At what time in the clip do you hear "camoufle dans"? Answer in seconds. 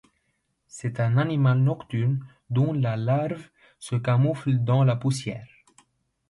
3.95-4.83